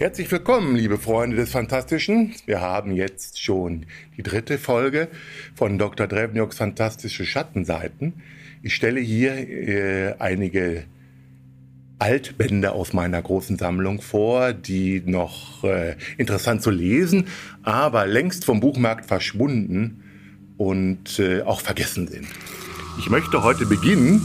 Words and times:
Herzlich 0.00 0.32
willkommen, 0.32 0.76
liebe 0.76 0.96
Freunde 0.96 1.36
des 1.36 1.50
Fantastischen. 1.50 2.32
Wir 2.46 2.62
haben 2.62 2.90
jetzt 2.96 3.38
schon 3.42 3.84
die 4.16 4.22
dritte 4.22 4.56
Folge 4.56 5.08
von 5.54 5.76
Dr. 5.76 6.06
Drevnjoks 6.06 6.56
Fantastische 6.56 7.26
Schattenseiten. 7.26 8.14
Ich 8.62 8.74
stelle 8.74 8.98
hier 8.98 9.34
äh, 9.34 10.14
einige 10.18 10.84
Altbände 11.98 12.72
aus 12.72 12.94
meiner 12.94 13.20
großen 13.20 13.58
Sammlung 13.58 14.00
vor, 14.00 14.54
die 14.54 15.02
noch 15.04 15.64
äh, 15.64 15.96
interessant 16.16 16.62
zu 16.62 16.70
lesen, 16.70 17.26
aber 17.62 18.06
längst 18.06 18.46
vom 18.46 18.60
Buchmarkt 18.60 19.04
verschwunden 19.04 20.02
und 20.56 21.18
äh, 21.18 21.42
auch 21.42 21.60
vergessen 21.60 22.08
sind. 22.08 22.26
Ich 22.98 23.10
möchte 23.10 23.42
heute 23.42 23.66
beginnen 23.66 24.22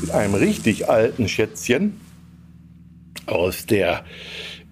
mit 0.00 0.12
einem 0.12 0.34
richtig 0.34 0.88
alten 0.88 1.28
Schätzchen 1.28 1.94
aus 3.26 3.66
der 3.66 4.04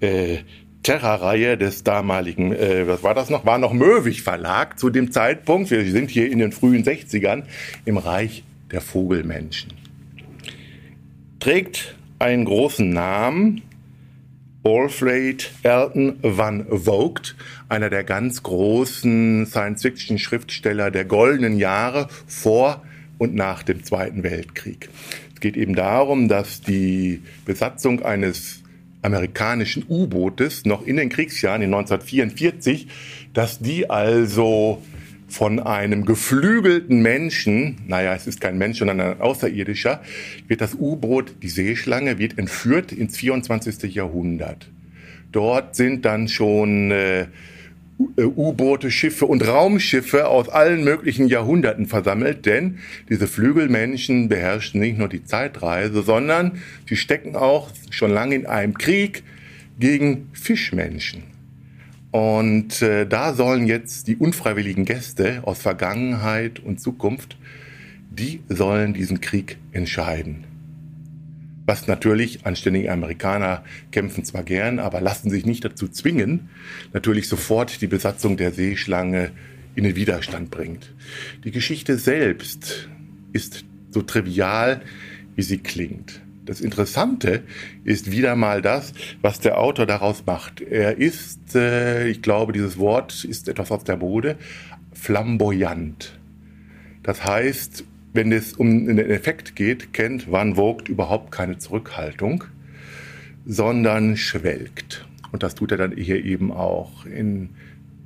äh, 0.01 0.39
Terra-Reihe 0.83 1.59
des 1.59 1.83
damaligen, 1.83 2.53
äh, 2.53 2.87
was 2.87 3.03
war 3.03 3.15
das 3.15 3.29
noch? 3.29 3.45
War 3.45 3.59
noch 3.59 3.73
Möwig 3.73 4.23
Verlag 4.23 4.79
zu 4.79 4.89
dem 4.89 5.11
Zeitpunkt. 5.11 5.71
Wir 5.71 5.85
sind 5.91 6.11
hier 6.11 6.31
in 6.31 6.39
den 6.39 6.53
frühen 6.53 6.85
60ern 6.85 7.43
im 7.85 7.97
Reich 7.97 8.45
der 8.71 8.81
Vogelmenschen. 8.81 9.73
Trägt 11.41 11.97
einen 12.19 12.45
großen 12.45 12.89
Namen, 12.89 13.63
Alfred 14.65 15.53
Elton 15.63 16.19
van 16.23 16.67
Vogt, 16.69 17.37
einer 17.69 17.91
der 17.91 18.05
ganz 18.05 18.43
großen 18.43 19.47
Science-Fiction-Schriftsteller 19.47 20.91
der 20.91 21.05
goldenen 21.05 21.59
Jahre 21.59 22.09
vor 22.27 22.83
und 23.19 23.35
nach 23.35 23.63
dem 23.63 23.85
Zweiten 23.85 24.23
Weltkrieg. 24.23 24.89
Es 25.35 25.41
geht 25.41 25.57
eben 25.57 25.75
darum, 25.75 26.29
dass 26.29 26.61
die 26.61 27.23
Besatzung 27.45 28.03
eines 28.03 28.63
amerikanischen 29.07 29.85
U-Bootes 29.89 30.65
noch 30.65 30.87
in 30.87 30.97
den 30.97 31.09
Kriegsjahren 31.09 31.63
in 31.63 31.73
1944, 31.73 32.89
dass 33.33 33.59
die 33.59 33.89
also 33.89 34.83
von 35.29 35.59
einem 35.59 36.05
geflügelten 36.05 37.01
Menschen, 37.01 37.79
naja, 37.89 38.15
es 38.15 38.27
ist 38.27 38.41
kein 38.41 38.59
Mensch, 38.59 38.79
sondern 38.79 39.01
ein 39.01 39.21
Außerirdischer, 39.21 40.03
wird 40.47 40.61
das 40.61 40.75
U-Boot, 40.75 41.37
die 41.43 41.49
Seeschlange, 41.49 42.19
wird 42.19 42.39
entführt 42.39 42.93
ins 42.93 43.17
24. 43.17 43.95
Jahrhundert. 43.95 44.69
Dort 45.33 45.75
sind 45.75 46.05
dann 46.05 46.29
schon 46.29 46.91
äh, 46.91 47.27
U-Boote, 47.99 48.91
Schiffe 48.91 49.27
und 49.27 49.47
Raumschiffe 49.47 50.29
aus 50.29 50.49
allen 50.49 50.85
möglichen 50.85 51.29
Jahrhunderten 51.29 51.87
versammelt, 51.87 52.45
denn 52.45 52.79
diese 53.09 53.27
Flügelmenschen 53.27 54.29
beherrschen 54.29 54.81
nicht 54.81 54.99
nur 54.99 55.09
die 55.09 55.25
Zeitreise, 55.25 56.03
sondern 56.03 56.61
sie 56.89 56.97
stecken 56.97 57.37
auch 57.37 57.71
schon 57.91 58.13
lange 58.13 58.35
in 58.35 58.47
einem 58.47 58.77
Krieg 58.77 59.23
gegen 59.79 60.29
Fischmenschen. 60.33 61.23
Und 62.11 62.83
äh, 62.83 63.07
da 63.07 63.35
sollen 63.35 63.67
jetzt 63.67 64.09
die 64.09 64.17
unfreiwilligen 64.17 64.85
Gäste 64.85 65.43
aus 65.45 65.59
Vergangenheit 65.59 66.61
und 66.61 66.81
Zukunft, 66.81 67.37
die 68.11 68.41
sollen 68.49 68.95
diesen 68.95 69.21
Krieg 69.21 69.59
entscheiden. 69.73 70.45
Was 71.67 71.89
natürlich, 71.89 72.47
anständige 72.47 72.93
Amerikaner 72.93 73.65
kämpfen 73.91 74.25
zwar 74.25 74.45
gern, 74.45 74.79
aber 74.79 75.01
lassen 75.01 75.31
sich 75.31 75.45
nicht 75.45 75.65
dazu 75.65 75.89
zwingen, 75.89 76.49
natürlich 76.93 77.29
sofort 77.29 77.83
die 77.83 77.89
Besatzung 77.89 78.37
der 78.37 78.53
Seeschlange 78.53 79.33
in 79.75 79.83
den 79.83 79.97
Widerstand 79.97 80.51
bringt. 80.51 80.95
Die 81.45 81.51
Geschichte 81.51 81.99
selbst 81.99 82.89
ist 83.33 83.65
so 83.91 84.03
trivial, 84.03 84.81
wie 85.35 85.43
sie 85.43 85.59
klingt. 85.59 86.21
Das 86.45 86.61
Interessante 86.61 87.43
ist 87.83 88.13
wieder 88.13 88.37
mal 88.37 88.63
das, 88.63 88.93
was 89.21 89.41
der 89.41 89.59
Autor 89.59 89.87
daraus 89.87 90.25
macht. 90.25 90.61
Er 90.61 90.97
ist, 90.97 91.57
äh, 91.57 92.07
ich 92.07 92.23
glaube, 92.23 92.53
dieses 92.53 92.79
Wort 92.79 93.25
ist 93.25 93.49
etwas 93.49 93.73
aus 93.73 93.83
der 93.83 93.97
Mode, 93.97 94.37
flamboyant. 94.93 96.17
Das 97.03 97.25
heißt, 97.25 97.85
wenn 98.17 98.33
es 98.33 98.55
um 98.55 98.87
den 98.87 98.99
Effekt 98.99 99.57
geht, 99.57 99.93
kennt 99.93 100.31
Van 100.31 100.57
Vogt 100.57 100.89
überhaupt 100.89 101.31
keine 101.31 101.59
Zurückhaltung, 101.59 102.45
sondern 103.45 104.17
schwelgt. 104.17 105.07
Und 105.33 105.43
das 105.43 105.55
tut 105.55 105.73
er 105.73 105.79
dann 105.79 105.93
hier 105.97 106.25
eben 106.25 106.51
auch 106.53 107.05
in 107.07 107.51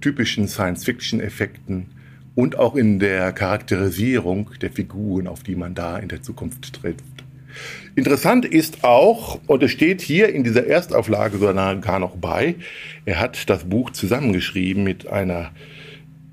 typischen 0.01 0.49
Science-Fiction-Effekten 0.49 1.87
und 2.35 2.59
auch 2.59 2.77
in 2.77 2.99
der 2.99 3.33
Charakterisierung 3.33 4.51
der 4.61 4.71
Figuren, 4.71 5.27
auf 5.27 5.43
die 5.43 5.57
man 5.57 5.75
da 5.75 5.99
in 5.99 6.09
der 6.09 6.23
Zukunft 6.23 6.73
trifft. 6.75 7.05
Interessant 7.97 8.45
ist 8.45 8.85
auch, 8.85 9.41
und 9.47 9.63
es 9.63 9.71
steht 9.73 10.01
hier 10.01 10.33
in 10.33 10.45
dieser 10.45 10.67
Erstauflage 10.67 11.39
sogar 11.39 11.77
gar 11.77 11.99
noch 11.99 12.17
bei, 12.17 12.55
er 13.05 13.19
hat 13.19 13.51
das 13.51 13.65
Buch 13.65 13.91
zusammengeschrieben 13.91 14.85
mit 14.85 15.09
einer 15.09 15.51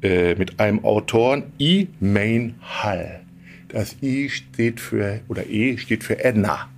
äh, 0.01 0.35
mit 0.35 0.59
einem 0.59 0.85
Autoren 0.85 1.43
E. 1.57 1.87
Main 1.99 2.55
Hall. 2.61 3.21
Das 3.69 3.97
I 4.01 4.29
steht 4.29 4.79
für, 4.79 5.19
oder 5.27 5.47
E 5.47 5.77
steht 5.77 6.03
für 6.03 6.23
Edna. 6.23 6.69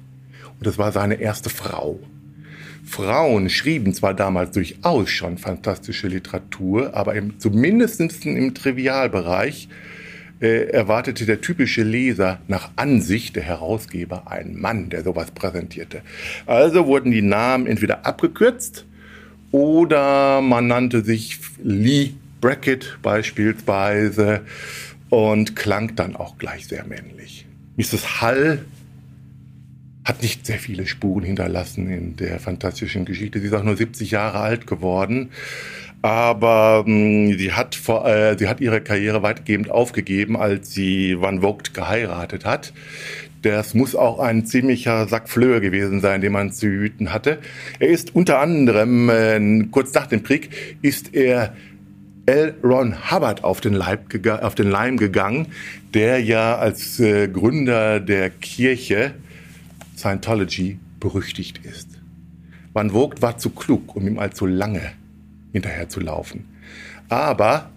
Und 0.58 0.66
das 0.68 0.78
war 0.78 0.92
seine 0.92 1.16
erste 1.16 1.50
Frau. 1.50 2.00
Frauen 2.84 3.50
schrieben 3.50 3.94
zwar 3.94 4.14
damals 4.16 4.52
durchaus 4.52 5.10
schon 5.10 5.38
fantastische 5.38 6.08
Literatur, 6.08 6.96
aber 6.96 7.14
im, 7.14 7.40
zumindest 7.40 8.02
im 8.26 8.54
Trivialbereich 8.56 9.70
äh, 10.42 10.70
erwartete 10.70 11.26
der 11.26 11.42
typische 11.42 11.84
Leser 11.84 12.40
nach 12.48 12.72
Ansicht 12.78 13.36
der 13.36 13.44
Herausgeber 13.44 14.32
einen 14.32 14.60
Mann, 14.60 14.90
der 14.90 15.04
sowas 15.04 15.32
präsentierte. 15.32 16.02
Also 16.48 16.88
wurden 16.88 17.12
die 17.12 17.22
Namen 17.22 17.68
entweder 17.68 18.06
abgekürzt 18.06 18.86
oder 19.52 20.42
man 20.42 20.68
nannte 20.68 21.04
sich 21.04 21.40
Lee 21.64 22.12
Brackett 22.42 22.98
beispielsweise 23.02 24.42
und 25.10 25.56
klang 25.56 25.96
dann 25.96 26.16
auch 26.16 26.38
gleich 26.38 26.68
sehr 26.68 26.86
männlich. 26.86 27.46
Mrs. 27.78 28.22
Hall 28.22 28.66
hat 30.06 30.22
nicht 30.22 30.46
sehr 30.46 30.58
viele 30.58 30.88
Spuren 30.88 31.24
hinterlassen 31.24 31.90
in 31.90 32.16
der 32.16 32.40
fantastischen 32.40 33.06
Geschichte. 33.06 33.40
Sie 33.40 33.48
ist 33.48 33.54
auch 33.54 33.64
nur 33.64 33.78
70 33.78 34.12
Jahre 34.12 34.40
alt 34.40 34.66
geworden. 34.66 35.30
Aber 36.02 36.84
mh, 36.86 37.32
hm, 37.32 37.38
sie, 37.38 37.54
hat 37.54 37.76
vor, 37.76 38.08
äh, 38.08 38.38
sie 38.38 38.48
hat 38.48 38.62
ihre 38.62 38.82
Karriere 38.82 39.22
weitgehend 39.22 39.70
aufgegeben, 39.70 40.38
als 40.38 40.74
sie 40.74 41.20
Van 41.20 41.42
Vogt 41.42 41.74
geheiratet 41.74 42.46
hat. 42.46 42.74
Das 43.42 43.74
muss 43.74 43.96
auch 43.96 44.20
ein 44.20 44.46
ziemlicher 44.46 45.08
Sack 45.08 45.30
Flöhe 45.30 45.62
gewesen 45.62 46.02
sein, 46.02 46.22
den 46.22 46.34
man 46.34 46.52
zu 46.52 46.68
hüten 46.68 47.14
hatte. 47.14 47.40
Er 47.80 47.90
ist 47.90 48.16
unter 48.16 48.40
anderem, 48.40 49.10
äh, 49.10 49.66
kurz 49.72 49.94
nach 49.94 50.08
dem 50.08 50.24
Krieg, 50.24 50.50
ist 50.82 51.14
er 51.14 51.54
L. 52.30 52.54
Ron 52.64 53.10
Hubbard 53.10 53.44
auf 53.44 53.60
den, 53.60 53.74
Leib 53.74 54.16
auf 54.44 54.54
den 54.54 54.70
Leim 54.70 54.98
gegangen, 54.98 55.48
der 55.96 56.22
ja 56.22 56.60
als 56.60 57.00
äh, 57.00 57.28
Gründer 57.28 58.00
der 58.00 58.30
Kirche 58.30 59.16
Scientology 59.98 60.78
berüchtigt 61.00 61.66
ist. 61.66 61.88
Van 62.72 62.92
Vogt 62.92 63.24
war 63.24 63.40
zu 63.40 63.50
klug, 63.50 63.96
um 63.96 64.08
ihm 64.08 64.20
allzu 64.20 64.46
lange 64.46 64.92
hinterher 65.54 65.90
zu 65.90 66.00
laufen. 66.02 66.46
Aber 67.10 67.72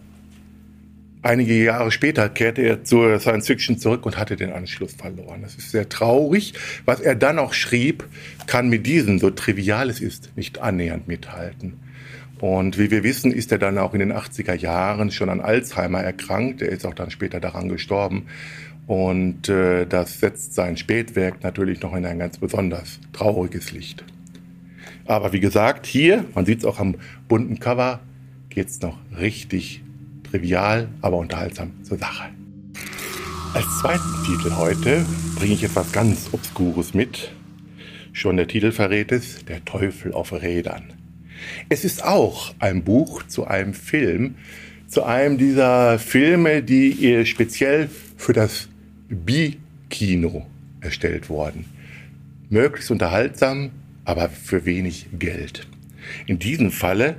einige 1.22 1.54
Jahre 1.64 1.90
später 1.90 2.28
kehrte 2.28 2.60
er 2.60 2.84
zur 2.84 3.18
Science 3.20 3.46
Fiction 3.46 3.78
zurück 3.78 4.04
und 4.04 4.18
hatte 4.18 4.36
den 4.36 4.52
Anschluss 4.52 4.92
verloren. 4.92 5.40
Das 5.40 5.54
ist 5.54 5.70
sehr 5.70 5.88
traurig. 5.88 6.52
Was 6.84 7.00
er 7.00 7.14
dann 7.14 7.38
auch 7.38 7.54
schrieb, 7.54 8.04
kann 8.46 8.68
mit 8.68 8.86
diesem, 8.86 9.18
so 9.18 9.30
trivial 9.30 9.88
es 9.88 10.00
ist, 10.00 10.36
nicht 10.36 10.58
annähernd 10.58 11.08
mithalten. 11.08 11.80
Und 12.42 12.76
wie 12.76 12.90
wir 12.90 13.04
wissen, 13.04 13.30
ist 13.30 13.52
er 13.52 13.58
dann 13.58 13.78
auch 13.78 13.94
in 13.94 14.00
den 14.00 14.12
80er 14.12 14.54
Jahren 14.54 15.12
schon 15.12 15.28
an 15.28 15.40
Alzheimer 15.40 16.00
erkrankt. 16.00 16.60
Er 16.60 16.70
ist 16.70 16.84
auch 16.84 16.92
dann 16.92 17.12
später 17.12 17.38
daran 17.38 17.68
gestorben. 17.68 18.26
Und 18.88 19.48
äh, 19.48 19.86
das 19.86 20.18
setzt 20.18 20.54
sein 20.54 20.76
Spätwerk 20.76 21.44
natürlich 21.44 21.82
noch 21.82 21.94
in 21.94 22.04
ein 22.04 22.18
ganz 22.18 22.38
besonders 22.38 22.98
trauriges 23.12 23.70
Licht. 23.70 24.04
Aber 25.04 25.32
wie 25.32 25.38
gesagt, 25.38 25.86
hier, 25.86 26.24
man 26.34 26.44
sieht 26.44 26.58
es 26.58 26.64
auch 26.64 26.80
am 26.80 26.96
bunten 27.28 27.60
Cover, 27.60 28.00
geht 28.50 28.66
es 28.66 28.80
noch 28.80 28.98
richtig 29.16 29.84
trivial, 30.28 30.88
aber 31.00 31.18
unterhaltsam 31.18 31.70
zur 31.84 31.98
Sache. 31.98 32.24
Als 33.54 33.66
zweiten 33.82 34.24
Titel 34.26 34.56
heute 34.56 35.06
bringe 35.36 35.54
ich 35.54 35.62
etwas 35.62 35.92
ganz 35.92 36.30
Obskures 36.32 36.92
mit. 36.92 37.30
Schon 38.12 38.36
der 38.36 38.48
Titel 38.48 38.72
verrät 38.72 39.12
es, 39.12 39.44
Der 39.44 39.64
Teufel 39.64 40.12
auf 40.12 40.32
Rädern. 40.32 41.01
Es 41.68 41.84
ist 41.84 42.04
auch 42.04 42.54
ein 42.58 42.84
Buch 42.84 43.22
zu 43.24 43.46
einem 43.46 43.74
Film, 43.74 44.36
zu 44.88 45.04
einem 45.04 45.38
dieser 45.38 45.98
Filme, 45.98 46.62
die 46.62 47.24
speziell 47.26 47.88
für 48.16 48.32
das 48.32 48.68
Bi-Kino 49.08 50.46
erstellt 50.80 51.28
wurden. 51.28 51.64
Möglichst 52.50 52.90
unterhaltsam, 52.90 53.70
aber 54.04 54.28
für 54.28 54.64
wenig 54.66 55.06
Geld. 55.18 55.66
In 56.26 56.38
diesem 56.38 56.70
Falle 56.70 57.16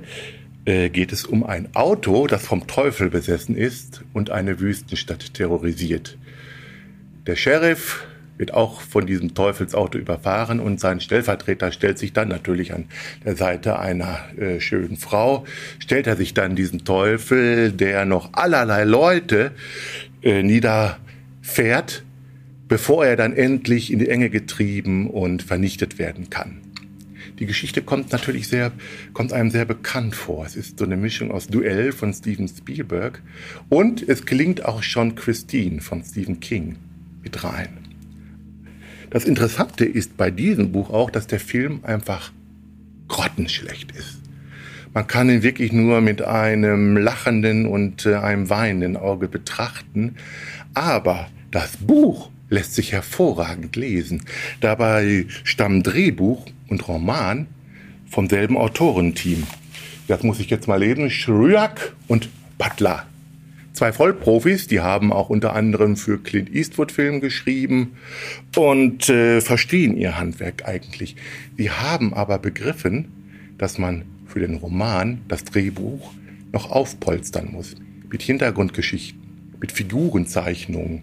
äh, 0.64 0.88
geht 0.88 1.12
es 1.12 1.24
um 1.24 1.44
ein 1.44 1.74
Auto, 1.74 2.26
das 2.26 2.46
vom 2.46 2.66
Teufel 2.66 3.10
besessen 3.10 3.56
ist 3.56 4.04
und 4.12 4.30
eine 4.30 4.60
Wüstenstadt 4.60 5.34
terrorisiert. 5.34 6.16
Der 7.26 7.36
Sheriff 7.36 8.06
wird 8.38 8.52
auch 8.52 8.80
von 8.80 9.06
diesem 9.06 9.34
Teufelsauto 9.34 9.98
überfahren 9.98 10.60
und 10.60 10.80
sein 10.80 11.00
Stellvertreter 11.00 11.72
stellt 11.72 11.98
sich 11.98 12.12
dann 12.12 12.28
natürlich 12.28 12.72
an 12.72 12.86
der 13.24 13.36
Seite 13.36 13.78
einer 13.78 14.18
äh, 14.38 14.60
schönen 14.60 14.96
Frau, 14.96 15.44
stellt 15.78 16.06
er 16.06 16.16
sich 16.16 16.34
dann 16.34 16.56
diesen 16.56 16.84
Teufel, 16.84 17.72
der 17.72 18.04
noch 18.04 18.30
allerlei 18.32 18.84
Leute 18.84 19.52
äh, 20.22 20.42
niederfährt, 20.42 22.02
bevor 22.66 23.06
er 23.06 23.16
dann 23.16 23.34
endlich 23.34 23.92
in 23.92 23.98
die 23.98 24.08
Enge 24.08 24.30
getrieben 24.30 25.08
und 25.08 25.42
vernichtet 25.42 25.98
werden 25.98 26.30
kann. 26.30 26.60
Die 27.38 27.46
Geschichte 27.46 27.82
kommt 27.82 28.12
natürlich 28.12 28.46
sehr, 28.46 28.72
kommt 29.12 29.32
einem 29.32 29.50
sehr 29.50 29.64
bekannt 29.64 30.14
vor. 30.14 30.46
Es 30.46 30.54
ist 30.54 30.78
so 30.78 30.84
eine 30.84 30.96
Mischung 30.96 31.32
aus 31.32 31.48
Duell 31.48 31.90
von 31.90 32.12
Steven 32.12 32.46
Spielberg 32.46 33.22
und 33.68 34.08
es 34.08 34.24
klingt 34.24 34.64
auch 34.64 34.82
schon 34.84 35.16
Christine 35.16 35.80
von 35.80 36.04
Stephen 36.04 36.38
King 36.38 36.76
mit 37.22 37.42
rein. 37.42 37.83
Das 39.14 39.26
Interessante 39.26 39.84
ist 39.84 40.16
bei 40.16 40.32
diesem 40.32 40.72
Buch 40.72 40.90
auch, 40.90 41.08
dass 41.08 41.28
der 41.28 41.38
Film 41.38 41.78
einfach 41.84 42.32
grottenschlecht 43.06 43.92
ist. 43.92 44.18
Man 44.92 45.06
kann 45.06 45.30
ihn 45.30 45.44
wirklich 45.44 45.72
nur 45.72 46.00
mit 46.00 46.22
einem 46.22 46.96
lachenden 46.96 47.66
und 47.66 48.06
äh, 48.06 48.16
einem 48.16 48.50
weinenden 48.50 48.96
Auge 48.96 49.28
betrachten. 49.28 50.16
Aber 50.74 51.28
das 51.52 51.76
Buch 51.76 52.30
lässt 52.50 52.74
sich 52.74 52.90
hervorragend 52.90 53.76
lesen. 53.76 54.22
Dabei 54.60 55.26
stammen 55.44 55.84
Drehbuch 55.84 56.46
und 56.66 56.88
Roman 56.88 57.46
vom 58.10 58.28
selben 58.28 58.56
Autorenteam. 58.56 59.46
Das 60.08 60.24
muss 60.24 60.40
ich 60.40 60.50
jetzt 60.50 60.66
mal 60.66 60.80
lesen. 60.80 61.08
Shryak 61.08 61.94
und 62.08 62.30
Butler. 62.58 63.06
Zwei 63.74 63.92
Vollprofis, 63.92 64.68
die 64.68 64.78
haben 64.78 65.12
auch 65.12 65.30
unter 65.30 65.52
anderem 65.54 65.96
für 65.96 66.22
Clint 66.22 66.54
Eastwood 66.54 66.92
Film 66.92 67.20
geschrieben 67.20 67.96
und 68.54 69.08
äh, 69.08 69.40
verstehen 69.40 69.96
ihr 69.96 70.16
Handwerk 70.16 70.64
eigentlich. 70.64 71.16
Sie 71.56 71.72
haben 71.72 72.14
aber 72.14 72.38
begriffen, 72.38 73.08
dass 73.58 73.76
man 73.78 74.04
für 74.28 74.38
den 74.38 74.54
Roman 74.54 75.22
das 75.26 75.42
Drehbuch 75.42 76.12
noch 76.52 76.70
aufpolstern 76.70 77.50
muss. 77.50 77.74
Mit 78.08 78.22
Hintergrundgeschichten, 78.22 79.20
mit 79.60 79.72
Figurenzeichnungen, 79.72 81.02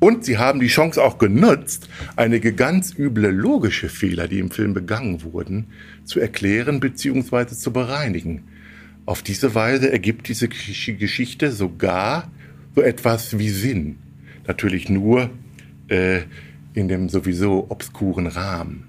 und 0.00 0.24
sie 0.24 0.38
haben 0.38 0.60
die 0.60 0.68
Chance 0.68 1.02
auch 1.02 1.18
genutzt, 1.18 1.88
einige 2.16 2.52
ganz 2.52 2.96
üble 2.96 3.30
logische 3.30 3.88
Fehler, 3.88 4.28
die 4.28 4.38
im 4.38 4.50
Film 4.50 4.72
begangen 4.72 5.22
wurden, 5.24 5.66
zu 6.04 6.20
erklären 6.20 6.78
bzw. 6.80 7.48
zu 7.48 7.72
bereinigen. 7.72 8.44
Auf 9.08 9.22
diese 9.22 9.54
Weise 9.54 9.90
ergibt 9.90 10.28
diese 10.28 10.48
Geschichte 10.48 11.50
sogar 11.50 12.30
so 12.74 12.82
etwas 12.82 13.38
wie 13.38 13.48
Sinn. 13.48 13.96
Natürlich 14.46 14.90
nur 14.90 15.30
äh, 15.88 16.20
in 16.74 16.88
dem 16.88 17.08
sowieso 17.08 17.70
obskuren 17.70 18.26
Rahmen. 18.26 18.84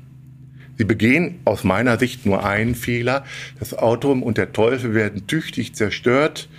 Sie 0.77 0.83
begehen 0.83 1.35
aus 1.45 1.63
meiner 1.63 1.97
Sicht 1.97 2.25
nur 2.25 2.45
einen 2.45 2.75
Fehler. 2.75 3.23
Das 3.59 3.73
Auto 3.73 4.11
und 4.11 4.37
der 4.37 4.51
Teufel 4.51 4.93
werden 4.93 5.25
tüchtig 5.25 5.73
zerstört 5.73 6.49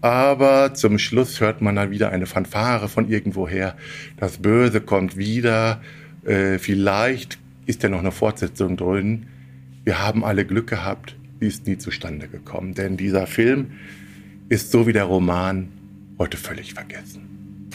aber 0.00 0.74
zum 0.74 0.98
Schluss 0.98 1.40
hört 1.40 1.62
man 1.62 1.76
dann 1.76 1.90
wieder 1.92 2.10
eine 2.10 2.26
Fanfare 2.26 2.88
von 2.88 3.08
irgendwoher. 3.08 3.74
Das 4.18 4.36
Böse 4.36 4.82
kommt 4.82 5.16
wieder. 5.16 5.80
Äh, 6.26 6.58
vielleicht 6.58 7.38
ist 7.64 7.84
ja 7.84 7.88
noch 7.88 8.00
eine 8.00 8.12
Fortsetzung 8.12 8.76
drin. 8.76 9.28
Wir 9.84 10.02
haben 10.02 10.22
alle 10.22 10.44
Glück 10.44 10.66
gehabt. 10.66 11.16
Ist 11.40 11.66
nie 11.66 11.78
zustande 11.78 12.28
gekommen. 12.28 12.74
Denn 12.74 12.96
dieser 12.96 13.26
Film 13.26 13.72
ist 14.48 14.70
so 14.70 14.86
wie 14.86 14.92
der 14.92 15.04
Roman 15.04 15.68
heute 16.18 16.36
völlig 16.36 16.74
vergessen. 16.74 17.70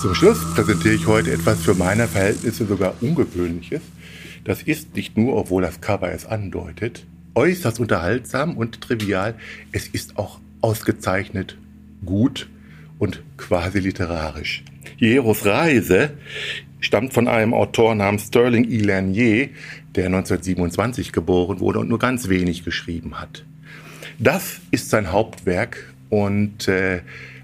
Zum 0.00 0.14
Schluss 0.14 0.38
präsentiere 0.54 0.94
ich 0.94 1.06
heute 1.06 1.32
etwas 1.32 1.62
für 1.62 1.74
meine 1.74 2.06
Verhältnisse 2.08 2.66
sogar 2.66 2.94
Ungewöhnliches. 3.00 3.80
Das 4.44 4.62
ist 4.62 4.94
nicht 4.94 5.16
nur, 5.16 5.36
obwohl 5.36 5.62
das 5.62 5.80
Cover 5.80 6.12
es 6.12 6.26
andeutet, 6.26 7.06
äußerst 7.34 7.80
unterhaltsam 7.80 8.56
und 8.56 8.80
trivial, 8.80 9.34
es 9.72 9.88
ist 9.88 10.18
auch 10.18 10.40
ausgezeichnet 10.60 11.56
gut 12.04 12.48
und 12.98 13.22
quasi 13.36 13.78
literarisch. 13.78 14.62
Hieros 14.96 15.44
Reise 15.44 16.10
stammt 16.80 17.12
von 17.12 17.28
einem 17.28 17.54
Autor 17.54 17.94
namens 17.94 18.26
Sterling 18.26 18.70
E. 18.70 18.78
Lanier, 18.78 19.48
der 19.94 20.06
1927 20.06 21.12
geboren 21.12 21.60
wurde 21.60 21.78
und 21.80 21.88
nur 21.88 21.98
ganz 21.98 22.28
wenig 22.28 22.64
geschrieben 22.64 23.20
hat. 23.20 23.44
Das 24.18 24.60
ist 24.70 24.90
sein 24.90 25.10
Hauptwerk 25.10 25.94
und 26.10 26.68
äh, 26.68 27.00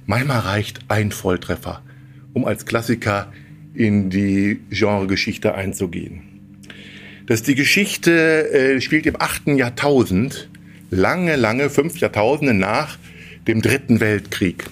manchmal 0.07 0.41
reicht 0.41 0.81
ein 0.89 1.11
Volltreffer, 1.11 1.83
um 2.33 2.45
als 2.45 2.67
Klassiker 2.67 3.33
in 3.75 4.11
die 4.11 4.61
Genregeschichte 4.71 5.55
einzugehen. 5.55 6.23
Das 7.27 7.43
die 7.43 7.55
Geschichte 7.55 8.51
äh, 8.51 8.81
spielt 8.81 9.07
im 9.07 9.17
achten 9.21 9.57
Jahrtausend, 9.57 10.49
lange, 10.91 11.37
lange, 11.37 11.71
fünf 11.71 11.99
Jahrtausende 11.99 12.55
nach 12.55 12.99
dem 13.47 13.63
Dritten 13.63 14.01
Weltkrieg. 14.01 14.65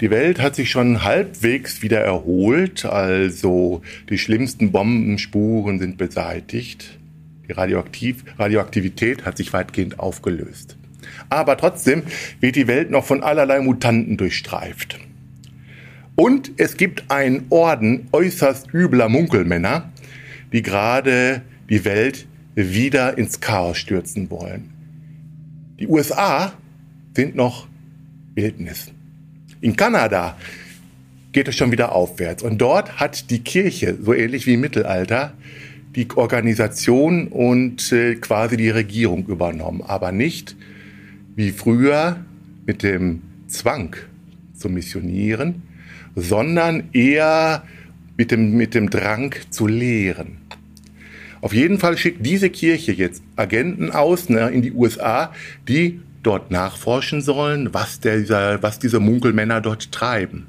Die 0.00 0.10
Welt 0.10 0.40
hat 0.40 0.56
sich 0.56 0.70
schon 0.70 1.04
halbwegs 1.04 1.82
wieder 1.82 2.00
erholt, 2.00 2.84
also 2.84 3.82
die 4.10 4.18
schlimmsten 4.18 4.72
Bombenspuren 4.72 5.78
sind 5.78 5.96
beseitigt. 5.96 6.98
Die 7.48 7.52
Radioaktiv 7.52 8.24
Radioaktivität 8.38 9.24
hat 9.24 9.36
sich 9.36 9.52
weitgehend 9.52 10.00
aufgelöst. 10.00 10.76
Aber 11.28 11.56
trotzdem 11.56 12.02
wird 12.40 12.56
die 12.56 12.66
Welt 12.66 12.90
noch 12.90 13.04
von 13.04 13.22
allerlei 13.22 13.60
Mutanten 13.60 14.16
durchstreift. 14.16 14.98
Und 16.14 16.52
es 16.56 16.76
gibt 16.76 17.10
einen 17.10 17.46
Orden 17.50 18.08
äußerst 18.12 18.72
übler 18.72 19.08
Munkelmänner, 19.08 19.92
die 20.52 20.62
gerade 20.62 21.42
die 21.68 21.84
Welt 21.84 22.26
wieder 22.54 23.18
ins 23.18 23.40
Chaos 23.40 23.76
stürzen 23.76 24.30
wollen. 24.30 24.70
Die 25.78 25.86
USA 25.86 26.54
sind 27.14 27.36
noch 27.36 27.68
Wildnis. 28.36 28.92
In 29.60 29.74
Kanada 29.74 30.36
geht 31.32 31.48
es 31.48 31.56
schon 31.56 31.72
wieder 31.72 31.92
aufwärts. 31.92 32.42
Und 32.42 32.58
dort 32.58 33.00
hat 33.00 33.30
die 33.30 33.40
Kirche, 33.40 33.96
so 34.00 34.14
ähnlich 34.14 34.46
wie 34.46 34.54
im 34.54 34.60
Mittelalter, 34.60 35.34
die 35.96 36.08
Organisation 36.14 37.28
und 37.28 37.90
äh, 37.90 38.14
quasi 38.16 38.56
die 38.56 38.70
Regierung 38.70 39.26
übernommen. 39.26 39.82
Aber 39.82 40.12
nicht 40.12 40.54
wie 41.34 41.50
früher 41.50 42.16
mit 42.66 42.82
dem 42.82 43.22
Zwang 43.48 43.96
zu 44.54 44.68
missionieren, 44.68 45.62
sondern 46.14 46.84
eher 46.92 47.64
mit 48.16 48.30
dem, 48.30 48.56
mit 48.56 48.74
dem 48.74 48.90
Drang 48.90 49.34
zu 49.50 49.66
lehren. 49.66 50.38
Auf 51.40 51.52
jeden 51.52 51.78
Fall 51.78 51.98
schickt 51.98 52.24
diese 52.24 52.50
Kirche 52.50 52.92
jetzt 52.92 53.22
Agenten 53.36 53.90
aus 53.90 54.28
ne, 54.28 54.48
in 54.48 54.62
die 54.62 54.72
USA, 54.72 55.32
die 55.68 56.00
dort 56.26 56.50
nachforschen 56.50 57.22
sollen, 57.22 57.72
was, 57.72 58.00
der, 58.00 58.62
was 58.62 58.78
diese 58.78 59.00
Munkelmänner 59.00 59.60
dort 59.60 59.92
treiben. 59.92 60.46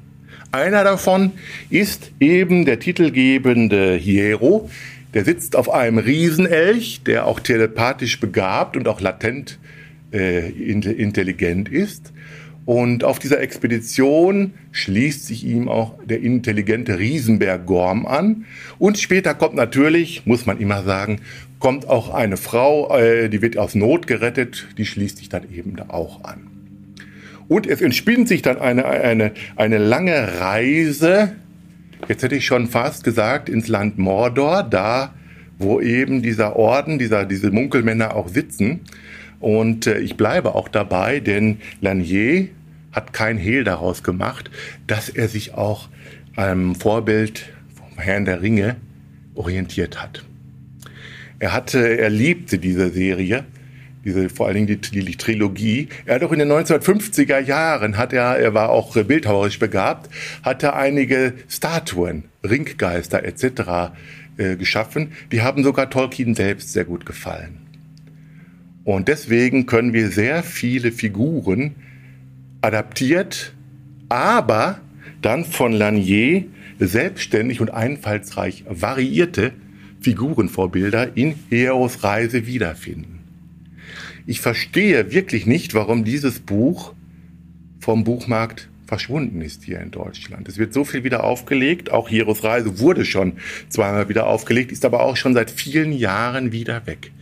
Einer 0.50 0.82
davon 0.82 1.32
ist 1.70 2.10
eben 2.20 2.64
der 2.64 2.80
titelgebende 2.80 3.94
Hiero, 3.94 4.70
der 5.14 5.24
sitzt 5.24 5.56
auf 5.56 5.70
einem 5.70 5.98
Riesenelch, 5.98 7.02
der 7.04 7.26
auch 7.26 7.40
telepathisch 7.40 8.20
begabt 8.20 8.76
und 8.76 8.88
auch 8.88 9.00
latent 9.00 9.58
äh, 10.12 10.48
intelligent 10.50 11.68
ist. 11.68 12.12
Und 12.68 13.02
auf 13.02 13.18
dieser 13.18 13.40
Expedition 13.40 14.52
schließt 14.72 15.26
sich 15.26 15.42
ihm 15.42 15.70
auch 15.70 15.94
der 16.04 16.20
intelligente 16.20 16.98
Riesenberg 16.98 17.64
Gorm 17.64 18.04
an. 18.04 18.44
Und 18.78 18.98
später 18.98 19.32
kommt 19.32 19.54
natürlich, 19.54 20.26
muss 20.26 20.44
man 20.44 20.60
immer 20.60 20.82
sagen, 20.82 21.22
kommt 21.60 21.88
auch 21.88 22.12
eine 22.12 22.36
Frau, 22.36 22.94
äh, 22.94 23.30
die 23.30 23.40
wird 23.40 23.56
aus 23.56 23.74
Not 23.74 24.06
gerettet, 24.06 24.66
die 24.76 24.84
schließt 24.84 25.16
sich 25.16 25.30
dann 25.30 25.50
eben 25.50 25.76
da 25.76 25.86
auch 25.88 26.24
an. 26.24 26.46
Und 27.48 27.66
es 27.66 27.80
entspinnt 27.80 28.28
sich 28.28 28.42
dann 28.42 28.58
eine, 28.58 28.84
eine, 28.84 29.32
eine 29.56 29.78
lange 29.78 30.38
Reise, 30.38 31.32
jetzt 32.06 32.22
hätte 32.22 32.36
ich 32.36 32.44
schon 32.44 32.66
fast 32.66 33.02
gesagt, 33.02 33.48
ins 33.48 33.68
Land 33.68 33.96
Mordor, 33.96 34.62
da 34.62 35.14
wo 35.58 35.80
eben 35.80 36.20
dieser 36.20 36.54
Orden, 36.56 36.98
dieser, 36.98 37.24
diese 37.24 37.50
Munkelmänner 37.50 38.14
auch 38.14 38.28
sitzen. 38.28 38.80
Und 39.40 39.86
äh, 39.86 40.00
ich 40.00 40.18
bleibe 40.18 40.54
auch 40.54 40.68
dabei, 40.68 41.20
denn 41.20 41.58
Lanier 41.80 42.48
hat 42.92 43.12
kein 43.12 43.38
Hehl 43.38 43.64
daraus 43.64 44.02
gemacht, 44.02 44.50
dass 44.86 45.08
er 45.08 45.28
sich 45.28 45.54
auch 45.54 45.88
am 46.36 46.74
Vorbild 46.74 47.50
vom 47.74 47.98
Herrn 47.98 48.24
der 48.24 48.42
Ringe 48.42 48.76
orientiert 49.34 50.02
hat. 50.02 50.24
Er 51.38 51.52
hatte, 51.52 51.98
er 51.98 52.10
liebte 52.10 52.58
diese 52.58 52.90
Serie, 52.90 53.44
diese, 54.04 54.28
vor 54.28 54.46
allen 54.46 54.66
Dingen 54.66 54.80
die, 54.80 55.04
die 55.04 55.16
Trilogie. 55.16 55.88
Er 56.06 56.16
hat 56.16 56.22
auch 56.22 56.32
in 56.32 56.38
den 56.38 56.50
1950er 56.50 57.38
Jahren, 57.40 57.96
hat 57.96 58.12
er, 58.12 58.38
er 58.38 58.54
war 58.54 58.70
auch 58.70 58.94
bildhauerisch 58.94 59.58
begabt, 59.58 60.10
hatte 60.42 60.74
einige 60.74 61.34
Statuen, 61.48 62.24
Ringgeister 62.42 63.24
etc. 63.24 63.92
Äh, 64.38 64.56
geschaffen. 64.56 65.12
Die 65.32 65.42
haben 65.42 65.64
sogar 65.64 65.90
Tolkien 65.90 66.36
selbst 66.36 66.72
sehr 66.72 66.84
gut 66.84 67.04
gefallen. 67.04 67.58
Und 68.84 69.08
deswegen 69.08 69.66
können 69.66 69.92
wir 69.92 70.10
sehr 70.10 70.44
viele 70.44 70.92
Figuren 70.92 71.74
adaptiert, 72.60 73.54
aber 74.08 74.80
dann 75.22 75.44
von 75.44 75.72
Lanier 75.72 76.44
selbstständig 76.78 77.60
und 77.60 77.70
einfallsreich 77.70 78.64
variierte 78.68 79.52
Figurenvorbilder 80.00 81.16
in 81.16 81.34
Heros 81.50 82.04
Reise 82.04 82.46
wiederfinden. 82.46 83.18
Ich 84.26 84.40
verstehe 84.40 85.12
wirklich 85.12 85.46
nicht, 85.46 85.74
warum 85.74 86.04
dieses 86.04 86.38
Buch 86.40 86.92
vom 87.80 88.04
Buchmarkt 88.04 88.68
verschwunden 88.86 89.42
ist 89.42 89.64
hier 89.64 89.80
in 89.80 89.90
Deutschland. 89.90 90.48
Es 90.48 90.58
wird 90.58 90.72
so 90.72 90.84
viel 90.84 91.04
wieder 91.04 91.24
aufgelegt, 91.24 91.90
auch 91.90 92.10
Heros 92.10 92.42
Reise 92.44 92.78
wurde 92.78 93.04
schon 93.04 93.34
zweimal 93.68 94.08
wieder 94.08 94.26
aufgelegt, 94.26 94.72
ist 94.72 94.84
aber 94.84 95.00
auch 95.02 95.16
schon 95.16 95.34
seit 95.34 95.50
vielen 95.50 95.92
Jahren 95.92 96.52
wieder 96.52 96.86
weg. 96.86 97.12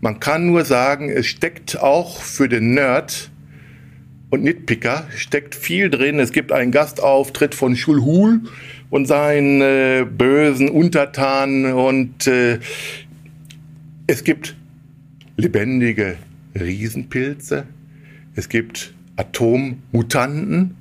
Man 0.00 0.20
kann 0.20 0.46
nur 0.46 0.64
sagen, 0.64 1.10
es 1.10 1.26
steckt 1.26 1.80
auch 1.80 2.22
für 2.22 2.48
den 2.48 2.74
Nerd 2.74 3.30
und 4.30 4.42
Nitpicker 4.42 5.06
steckt 5.14 5.54
viel 5.54 5.90
drin. 5.90 6.18
Es 6.18 6.32
gibt 6.32 6.52
einen 6.52 6.70
Gastauftritt 6.70 7.54
von 7.54 7.76
Schulhul 7.76 8.42
und 8.90 9.06
seinen 9.06 9.60
äh, 9.60 10.04
bösen 10.04 10.68
Untertanen. 10.68 11.72
Und 11.72 12.26
äh, 12.26 12.58
es 14.06 14.24
gibt 14.24 14.54
lebendige 15.36 16.16
Riesenpilze, 16.58 17.64
es 18.34 18.48
gibt 18.48 18.92
Atommutanten. 19.16 20.76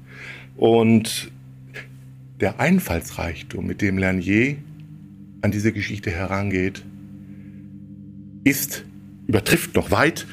Und 0.58 1.32
der 2.40 2.60
Einfallsreichtum, 2.60 3.66
mit 3.66 3.82
dem 3.82 3.98
Lernier 3.98 4.56
an 5.42 5.52
diese 5.52 5.72
Geschichte 5.72 6.12
herangeht, 6.12 6.84
ist, 8.44 8.84
übertrifft 9.28 9.76
noch 9.76 9.92
weit 9.92 10.26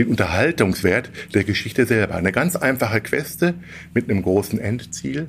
den 0.00 0.08
Unterhaltungswert 0.08 1.10
der 1.34 1.44
Geschichte 1.44 1.84
selber. 1.84 2.14
Eine 2.14 2.32
ganz 2.32 2.56
einfache 2.56 3.00
Queste 3.00 3.54
mit 3.94 4.08
einem 4.08 4.22
großen 4.22 4.58
Endziel, 4.58 5.28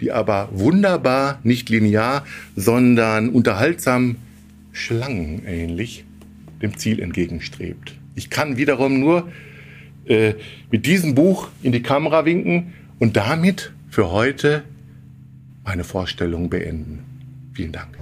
die 0.00 0.10
aber 0.10 0.48
wunderbar, 0.52 1.38
nicht 1.44 1.68
linear, 1.68 2.26
sondern 2.56 3.30
unterhaltsam 3.30 4.16
schlangenähnlich 4.72 6.04
dem 6.60 6.76
Ziel 6.76 7.00
entgegenstrebt. 7.00 7.94
Ich 8.16 8.28
kann 8.28 8.56
wiederum 8.56 8.98
nur 8.98 9.28
äh, 10.06 10.34
mit 10.70 10.86
diesem 10.86 11.14
Buch 11.14 11.48
in 11.62 11.70
die 11.70 11.82
Kamera 11.82 12.24
winken 12.24 12.74
und 12.98 13.16
damit 13.16 13.72
für 13.88 14.10
heute 14.10 14.64
meine 15.64 15.84
Vorstellung 15.84 16.50
beenden. 16.50 17.04
Vielen 17.54 17.72
Dank. 17.72 17.96